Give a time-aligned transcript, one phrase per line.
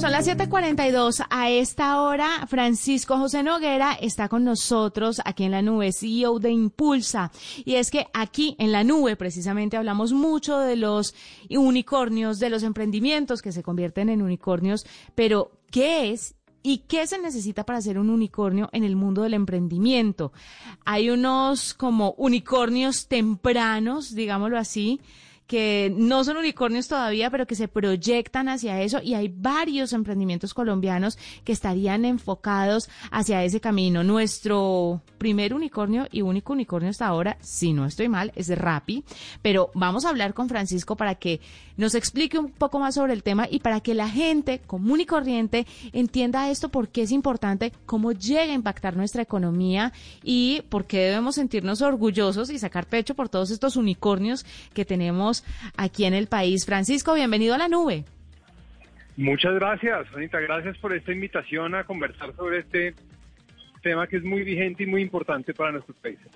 [0.00, 1.22] Son las 7:42.
[1.28, 6.50] A esta hora, Francisco José Noguera está con nosotros aquí en la nube, CEO de
[6.50, 7.30] Impulsa.
[7.66, 11.14] Y es que aquí en la nube, precisamente, hablamos mucho de los
[11.50, 14.86] unicornios, de los emprendimientos que se convierten en unicornios.
[15.14, 19.32] Pero, ¿qué es ¿Y qué se necesita para ser un unicornio en el mundo del
[19.32, 20.32] emprendimiento?
[20.84, 25.00] Hay unos como unicornios tempranos, digámoslo así,
[25.50, 30.54] que no son unicornios todavía, pero que se proyectan hacia eso y hay varios emprendimientos
[30.54, 34.04] colombianos que estarían enfocados hacia ese camino.
[34.04, 39.02] Nuestro primer unicornio y único unicornio hasta ahora, si no estoy mal, es Rappi,
[39.42, 41.40] pero vamos a hablar con Francisco para que
[41.76, 45.06] nos explique un poco más sobre el tema y para que la gente común y
[45.06, 50.84] corriente entienda esto, por qué es importante, cómo llega a impactar nuestra economía y por
[50.84, 55.39] qué debemos sentirnos orgullosos y sacar pecho por todos estos unicornios que tenemos
[55.76, 56.64] aquí en el país.
[56.64, 58.04] Francisco, bienvenido a la nube.
[59.16, 60.40] Muchas gracias, Anita.
[60.40, 62.94] Gracias por esta invitación a conversar sobre este
[63.82, 66.28] tema que es muy vigente y muy importante para nuestros países.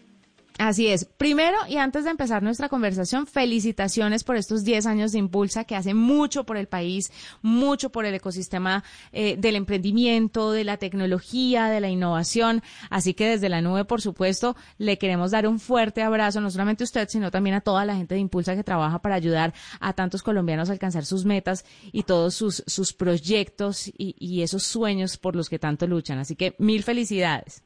[0.58, 1.04] Así es.
[1.04, 5.74] Primero, y antes de empezar nuestra conversación, felicitaciones por estos 10 años de Impulsa, que
[5.74, 7.10] hace mucho por el país,
[7.42, 12.62] mucho por el ecosistema eh, del emprendimiento, de la tecnología, de la innovación.
[12.88, 16.84] Así que desde la nube, por supuesto, le queremos dar un fuerte abrazo, no solamente
[16.84, 19.92] a usted, sino también a toda la gente de Impulsa que trabaja para ayudar a
[19.94, 25.18] tantos colombianos a alcanzar sus metas y todos sus, sus proyectos y, y esos sueños
[25.18, 26.18] por los que tanto luchan.
[26.18, 27.64] Así que mil felicidades.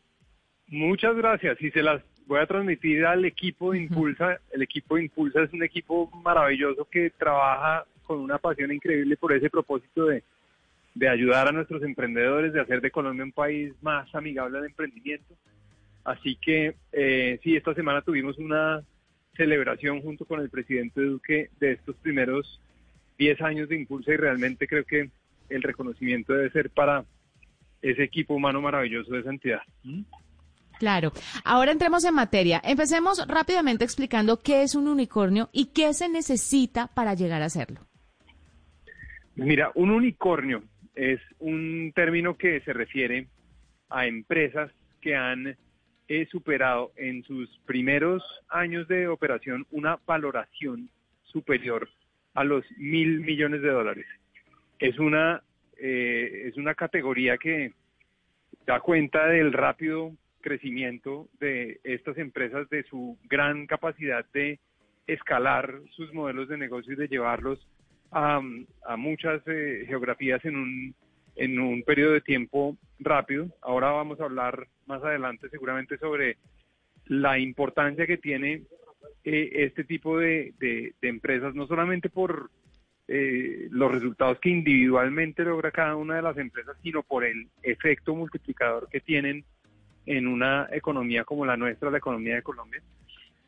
[0.69, 4.39] Muchas gracias y se las voy a transmitir al equipo de Impulsa.
[4.53, 9.33] El equipo de Impulsa es un equipo maravilloso que trabaja con una pasión increíble por
[9.33, 10.23] ese propósito de,
[11.09, 15.35] ayudar a nuestros emprendedores, de hacer de Colombia un país más amigable al emprendimiento.
[16.05, 18.83] Así que eh, sí, esta semana tuvimos una
[19.37, 22.61] celebración junto con el presidente Duque de estos primeros
[23.17, 25.09] 10 años de Impulsa y realmente creo que
[25.49, 27.05] el reconocimiento debe ser para
[27.81, 29.63] ese equipo humano maravilloso de esa entidad.
[30.79, 31.13] Claro.
[31.45, 32.61] Ahora entremos en materia.
[32.65, 37.81] Empecemos rápidamente explicando qué es un unicornio y qué se necesita para llegar a serlo.
[39.35, 40.63] Mira, un unicornio
[40.95, 43.29] es un término que se refiere
[43.89, 45.57] a empresas que han
[46.09, 50.91] eh, superado en sus primeros años de operación una valoración
[51.23, 51.89] superior
[52.35, 54.07] a los mil millones de dólares.
[54.79, 55.43] Es una,
[55.77, 57.73] eh, es una categoría que
[58.67, 60.13] da cuenta del rápido
[60.49, 64.59] crecimiento de estas empresas, de su gran capacidad de
[65.07, 67.67] escalar sus modelos de negocio y de llevarlos
[68.11, 68.41] a,
[68.97, 70.95] muchas eh, geografías en un,
[71.37, 73.49] en un periodo de tiempo rápido.
[73.61, 76.39] Ahora vamos a hablar más adelante seguramente sobre
[77.07, 78.63] la importancia que tiene
[79.25, 82.51] eh, este tipo de, de, empresas, no solamente por
[83.07, 88.15] eh, los resultados que individualmente logra cada una de las empresas, sino por el efecto
[88.15, 89.45] multiplicador que tienen
[90.09, 92.81] en una economía como la nuestra, la economía de Colombia.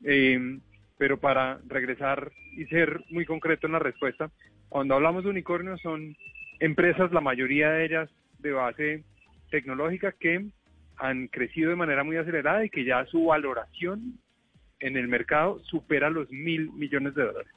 [0.04, 0.58] Eh,
[0.98, 4.30] pero para regresar y ser muy concreto en la respuesta,
[4.68, 6.14] cuando hablamos de unicornios son
[6.58, 8.10] empresas, la mayoría de ellas
[8.40, 9.04] de base
[9.50, 10.44] tecnológica, que
[10.98, 14.18] han crecido de manera muy acelerada y que ya su valoración
[14.80, 17.52] en el mercado supera los mil millones de dólares.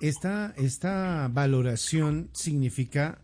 [0.00, 3.18] Esta, esta valoración significa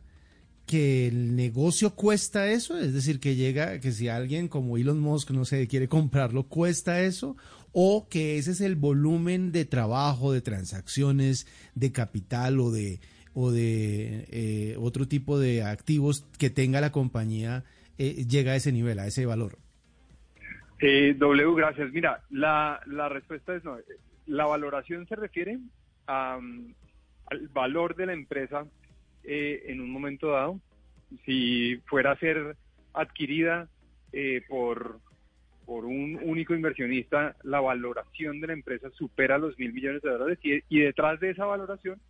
[0.67, 5.31] que el negocio cuesta eso, es decir, que llega, que si alguien como Elon Musk,
[5.31, 7.37] no sé, quiere comprarlo, cuesta eso,
[7.73, 13.01] o que ese es el volumen de trabajo, de transacciones, de capital o de,
[13.35, 17.65] o de eh, otro tipo de activos que tenga la compañía,
[17.99, 19.59] eh, llega a ese nivel, a ese valor.
[20.81, 21.93] Eh, w, gracias.
[21.93, 23.79] Mira, la, la respuesta es no.
[24.27, 25.59] La valoración se refiere
[26.07, 26.39] a,
[27.27, 28.67] al valor de la empresa
[29.27, 30.61] eh, en un momento dado.
[31.25, 32.57] Si fuera a ser
[32.93, 33.69] adquirida
[34.13, 35.01] eh, por,
[35.65, 40.39] por un único inversionista, la valoración de la empresa supera los mil millones de dólares
[40.43, 42.01] y, detrás de esa valoración,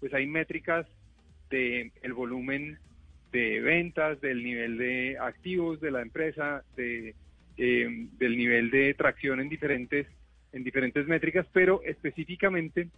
[0.00, 0.86] pues hay métricas
[1.50, 2.78] de el volumen
[3.30, 7.14] de ventas, del nivel de activos de la empresa, de,
[7.56, 10.06] eh, del nivel de tracción en diferentes
[10.52, 12.88] en diferentes métricas, pero específicamente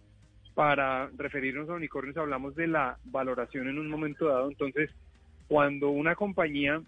[0.57, 4.49] para referirnos a unicornios hablamos de la valoración en un momento dado.
[4.49, 4.89] Entonces,
[5.47, 6.81] cuando una compañía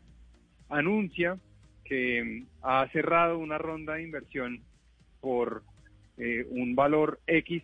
[0.69, 1.37] anuncia
[1.85, 4.61] que ha cerrado una ronda de inversión
[5.21, 5.61] por
[6.17, 7.61] eh, un valor X,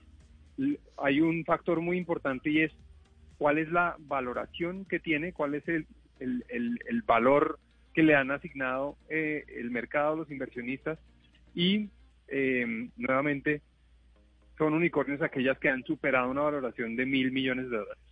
[0.97, 2.71] hay un factor muy importante y es
[3.39, 5.87] cuál es la valoración que tiene, cuál es el,
[6.19, 7.57] el, valor
[7.95, 10.99] que le han asignado eh, el mercado, los inversionistas
[11.55, 11.89] y
[12.27, 13.63] eh, nuevamente
[14.57, 18.03] son unicornios aquellas que han superado una valoración de mil millones de dólares.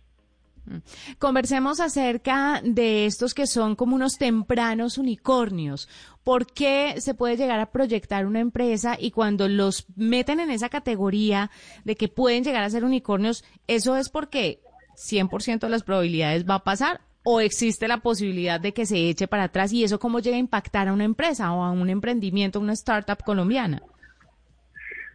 [1.18, 5.88] Conversemos acerca de estos que son como unos tempranos unicornios.
[6.22, 10.70] ¿Por qué se puede llegar a proyectar una empresa y cuando los meten en esa
[10.70, 11.50] categoría
[11.84, 14.60] de que pueden llegar a ser unicornios, eso es porque
[14.96, 19.28] 100% de las probabilidades va a pasar o existe la posibilidad de que se eche
[19.28, 22.60] para atrás y eso cómo llega a impactar a una empresa o a un emprendimiento,
[22.60, 23.82] una startup colombiana?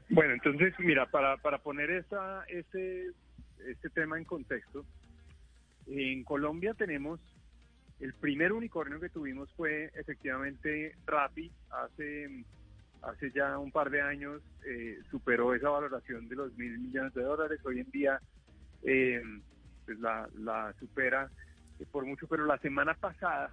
[0.10, 3.12] Bueno, entonces, mira, para, para poner esta, este,
[3.68, 4.84] este tema en contexto,
[5.88, 7.20] en Colombia tenemos
[8.00, 11.52] el primer unicornio que tuvimos fue efectivamente Rappi.
[11.70, 12.46] Hace
[13.02, 17.24] hace ya un par de años eh, superó esa valoración de los mil millones de
[17.24, 17.60] dólares.
[17.66, 18.20] Hoy en día
[18.84, 19.22] eh,
[19.86, 21.30] pues la, la supera
[21.92, 23.52] por mucho pero la semana pasada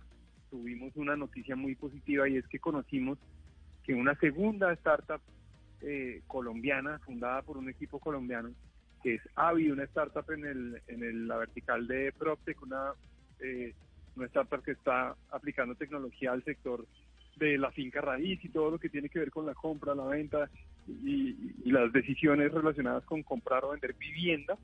[0.50, 3.18] tuvimos una noticia muy positiva y es que conocimos
[3.84, 5.20] que una segunda startup
[5.82, 8.50] eh, colombiana fundada por un equipo colombiano
[9.02, 12.92] que es Avi, una startup en, el, en la vertical de PropTech, una,
[13.40, 13.74] eh,
[14.16, 16.86] una startup que está aplicando tecnología al sector
[17.36, 20.06] de la finca raíz y todo lo que tiene que ver con la compra, la
[20.06, 20.50] venta
[20.88, 24.56] y, las decisiones relacionadas con comprar o vender vivienda,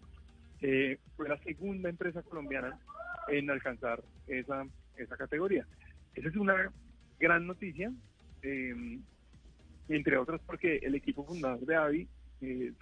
[0.61, 2.79] eh, fue la segunda empresa colombiana
[3.29, 4.67] en alcanzar esa,
[4.97, 5.67] esa categoría.
[6.15, 6.73] Esa es una
[7.19, 7.93] gran noticia,
[9.89, 12.09] entre otras porque el equipo fundador de Avi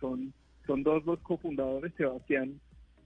[0.00, 0.32] son
[0.66, 2.60] son dos los cofundadores, Sebastián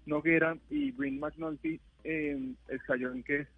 [0.06, 3.48] Noguera y Green McNulty eh, Escayón, que es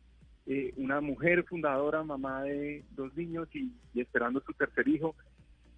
[0.46, 5.16] eh, una mujer fundadora, mamá de dos niños y, esperando su tercer hijo.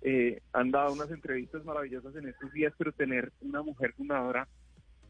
[0.03, 4.47] Eh, han dado unas entrevistas maravillosas en estos días, pero tener una mujer fundadora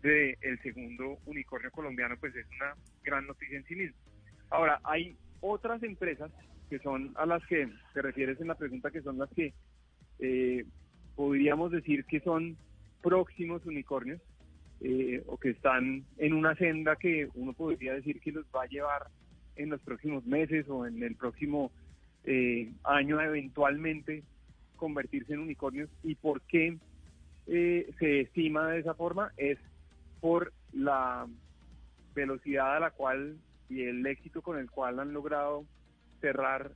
[0.01, 3.97] del el segundo unicornio colombiano, pues es una gran noticia en sí mismo.
[4.49, 6.31] Ahora, hay otras empresas
[6.69, 9.55] que son a las que te refieres en la pregunta, que son las que
[10.19, 10.65] eh,
[11.17, 12.57] podríamos decir que son
[13.03, 14.21] próximos unicornios
[14.81, 18.69] eh, o que están en una senda que uno podría decir que los va a
[18.69, 19.09] llevar
[19.57, 21.73] en los próximos meses o en el próximo
[22.25, 24.23] eh, año eventualmente
[24.77, 25.91] convertirse en unicornios.
[26.05, 26.79] ¿Y por qué
[27.49, 29.33] eh, se estima de esa forma?
[29.37, 29.59] Es
[30.21, 31.27] por la
[32.15, 33.37] velocidad a la cual
[33.69, 35.65] y el éxito con el cual han logrado
[36.21, 36.73] cerrar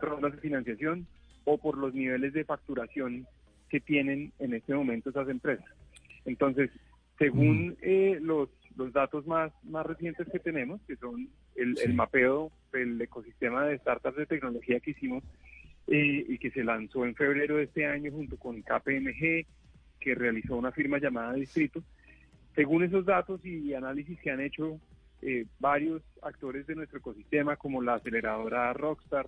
[0.00, 1.06] rondas de financiación
[1.44, 3.26] o por los niveles de facturación
[3.68, 5.66] que tienen en este momento esas empresas.
[6.24, 6.70] Entonces,
[7.18, 7.76] según mm.
[7.82, 13.00] eh, los, los datos más, más recientes que tenemos, que son el, el mapeo del
[13.00, 15.22] ecosistema de startups de tecnología que hicimos
[15.86, 19.46] eh, y que se lanzó en febrero de este año junto con KPMG,
[20.00, 21.82] que realizó una firma llamada Distrito,
[22.54, 24.80] según esos datos y análisis que han hecho
[25.24, 29.26] eh, varios actores de nuestro ecosistema, como la aceleradora Rockstar,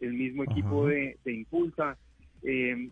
[0.00, 1.96] el mismo equipo de, de, Impulsa,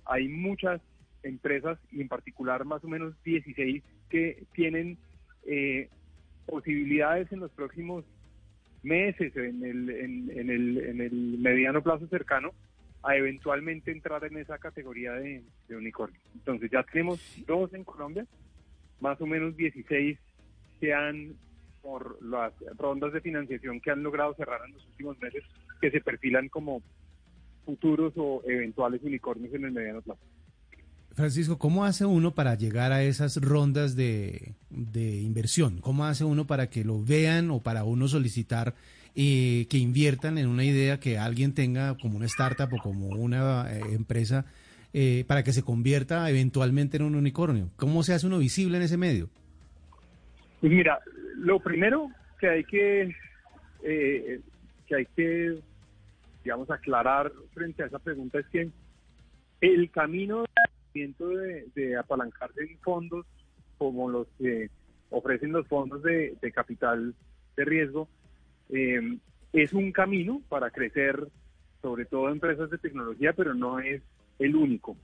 [0.07, 0.81] hay muchas
[1.23, 4.99] empresas y en particular más o menos 16 que tienen
[5.47, 5.89] eh,
[6.47, 8.05] posibilidades en los próximos
[8.83, 12.53] meses, en el, en, el, en el mediano plazo cercano,
[13.03, 16.21] a eventualmente entrar en esa categoría de, de unicornio.
[16.35, 18.27] Entonces ya tenemos dos en Colombia,
[19.01, 20.19] más o menos 16
[20.81, 21.35] que han,
[21.85, 25.45] por las rondas de financiación que han logrado cerrar en los últimos meses,
[25.81, 26.83] que se perfilan como
[27.67, 30.23] futuros o eventuales unicornios en el mediano plazo.
[31.13, 35.81] Francisco, ¿cómo hace uno para llegar a esas rondas de, inversión?
[35.81, 38.75] ¿Cómo hace uno para que lo vean o para uno solicitar
[39.15, 43.73] eh, que inviertan en una idea que alguien tenga como una startup o como una
[43.73, 44.47] eh, empresa
[44.93, 47.71] eh, para que se convierta eventualmente en un unicornio?
[47.77, 49.29] ¿Cómo se hace uno visible en ese medio?
[50.65, 50.99] Pues mira,
[51.37, 53.15] lo primero que hay que,
[53.83, 55.59] que hay que,
[56.43, 58.71] digamos, aclarar frente a esa pregunta es que
[59.61, 60.47] el camino
[60.95, 63.27] de, apalancarse en fondos
[63.77, 64.71] como los que
[65.11, 67.15] ofrecen los fondos de, capital
[67.59, 68.09] de riesgo,
[68.71, 69.19] eh,
[69.53, 71.29] es un camino para crecer,
[71.83, 74.01] sobre todo empresas de tecnología, pero no es
[74.39, 74.97] el único.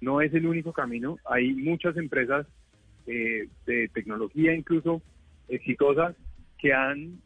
[0.00, 1.18] No es el único camino.
[1.26, 2.46] Hay muchas empresas
[3.06, 5.02] eh, de tecnología, incluso
[5.48, 6.16] exitosas,
[6.58, 7.20] que han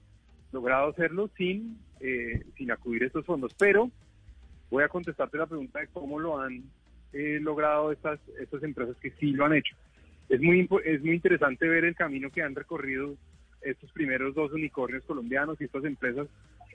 [0.53, 3.55] logrado hacerlo sin, eh, sin acudir a estos fondos.
[3.59, 3.91] Pero
[4.71, 6.65] voy a contestarte la pregunta de cómo lo han
[7.13, 9.77] eh, logrado estas, estas empresas que sí lo han hecho.
[10.29, 13.17] Es muy, es muy interesante ver el camino que han recorrido
[13.63, 16.29] estos primeros dos unicornios colombianos y estas empresas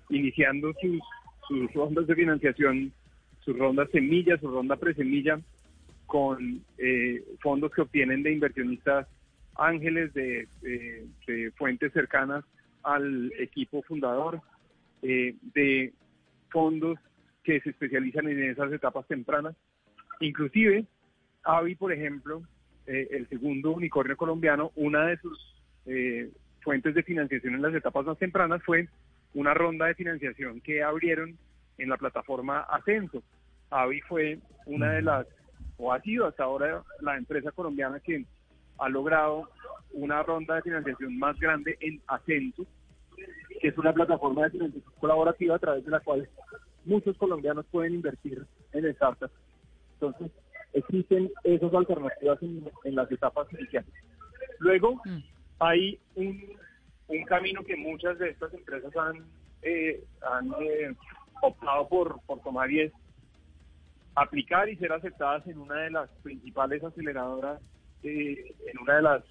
[0.09, 0.99] iniciando sus,
[1.47, 2.91] sus rondas de financiación,
[3.39, 5.39] sus rondas semillas, su ronda presemilla,
[6.05, 9.07] con eh, fondos que obtienen de inversionistas
[9.55, 10.47] ángeles, de,
[11.55, 12.43] fuentes cercanas
[12.83, 14.41] al equipo fundador,
[15.01, 15.93] eh, de
[16.49, 16.97] fondos
[17.43, 19.55] que se especializan en esas etapas tempranas
[20.19, 20.85] Inclusive,
[21.43, 22.43] Avi, por ejemplo,
[22.87, 25.55] eh, el segundo unicornio colombiano, una de sus
[25.85, 26.31] eh,
[26.61, 28.87] fuentes de financiación en las etapas más tempranas fue
[29.33, 31.37] una ronda de financiación que abrieron
[31.77, 33.23] en la plataforma Ascenso.
[33.69, 35.27] AVI fue una de las,
[35.77, 38.25] o ha sido hasta ahora la empresa colombiana que
[38.77, 39.49] ha logrado
[39.93, 42.65] una ronda de financiación más grande en Ascenso,
[43.61, 46.27] que es una plataforma de financiación colaborativa a través de la cual
[46.85, 49.33] muchos colombianos pueden invertir en startups.
[49.93, 50.31] Entonces,
[50.73, 53.93] existen esas alternativas en, las etapas iniciales.
[54.59, 55.23] Luego, mm.
[55.59, 56.57] hay un,
[57.27, 59.23] camino que muchas de estas empresas han,
[59.61, 60.95] eh, han eh,
[61.41, 62.93] optado por, por tomar y es
[64.15, 67.61] aplicar y ser aceptadas en una de las principales aceleradoras,
[68.03, 69.23] eh, en una de las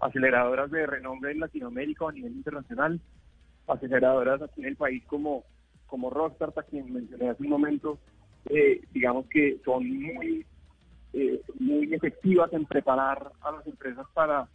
[0.00, 3.00] aceleradoras de renombre en Latinoamérica o a nivel internacional,
[3.66, 5.44] aceleradoras aquí en el país como,
[5.86, 7.98] como Rockstar, a quien mencioné hace un momento,
[8.50, 10.44] eh, digamos que son muy,
[11.12, 14.48] eh, muy efectivas en preparar a las empresas para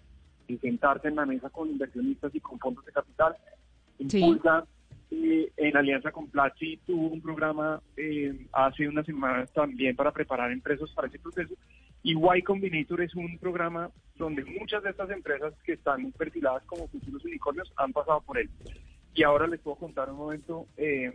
[0.61, 3.35] sentarse en la mesa con inversionistas y con fondos de capital.
[3.99, 4.65] Impulsa
[5.11, 7.81] eh, en alianza con Platzi tuvo un programa
[8.53, 11.53] hace unas semanas también para preparar empresas para ese proceso.
[12.03, 16.87] Y Y Combinator es un programa donde muchas de estas empresas que están perfiladas como
[16.87, 18.49] futuros unicornios han pasado por él.
[19.13, 21.11] Y ahora les puedo contar un momento eh,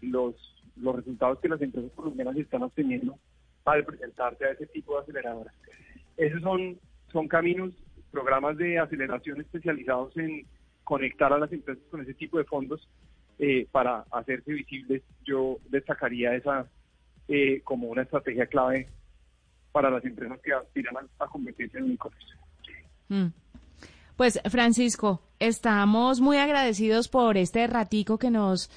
[0.00, 0.34] los,
[0.76, 3.18] los resultados que las empresas colombianas están obteniendo
[3.64, 5.54] al presentarse a ese tipo de aceleradoras.
[6.16, 6.78] Esos son,
[7.12, 7.72] son caminos,
[8.10, 10.46] programas de aceleración especializados en
[10.84, 12.88] conectar a las empresas con ese tipo de fondos
[13.42, 15.02] eh, para hacerse visibles.
[15.24, 16.68] Yo destacaría esa
[17.26, 18.86] eh, como una estrategia clave
[19.72, 22.36] para las empresas que aspiran a, convertirse en unicornios.
[23.08, 23.26] Mm.
[24.16, 28.68] Pues Francisco, estamos muy agradecidos por este ratico que nos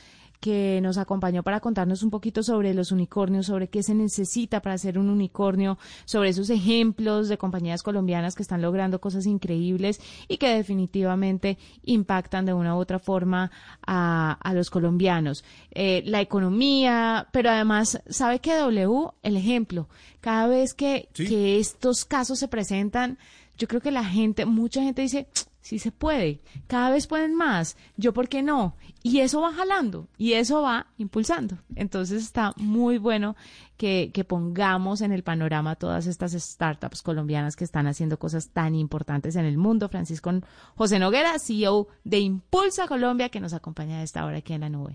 [0.44, 4.76] que nos acompañó para contarnos un poquito sobre los unicornios, sobre qué se necesita para
[4.76, 10.36] hacer un unicornio, sobre esos ejemplos de compañías colombianas que están logrando cosas increíbles y
[10.36, 13.52] que definitivamente impactan de una u otra forma
[13.88, 15.46] a, los colombianos.
[15.72, 19.12] Eh, la economía, pero además, ¿sabe qué W?
[19.24, 19.88] El ejemplo.
[20.20, 23.18] Cada vez que, que estos casos se presentan,
[23.58, 25.26] yo creo que la gente, mucha gente dice,
[25.63, 30.08] sí se puede, cada vez pueden más, yo por qué no, y eso va jalando
[30.17, 31.58] y eso va impulsando.
[31.75, 33.36] Entonces está muy bueno
[33.77, 38.75] que, que, pongamos en el panorama todas estas startups colombianas que están haciendo cosas tan
[38.75, 39.89] importantes en el mundo.
[39.89, 40.32] Francisco
[40.75, 44.70] José Noguera, CEO de Impulsa Colombia, que nos acompaña a esta hora aquí en la
[44.70, 44.91] nube.